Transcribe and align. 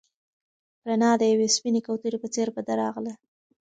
رڼا 0.87 1.11
د 1.17 1.23
یوې 1.33 1.47
سپینې 1.55 1.81
کوترې 1.87 2.17
په 2.21 2.27
څېر 2.33 2.47
په 2.55 2.61
ده 2.67 2.73
راغله. 2.81 3.13